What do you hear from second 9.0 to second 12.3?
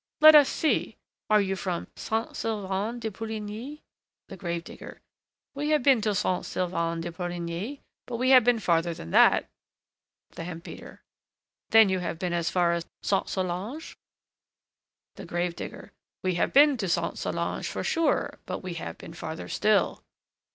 that. THE HEMP BEATER. Then you have